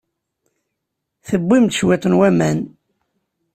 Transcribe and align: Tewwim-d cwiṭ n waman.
Tewwim-d 1.27 1.71
cwiṭ 1.79 2.03
n 2.07 2.17
waman. 2.19 2.59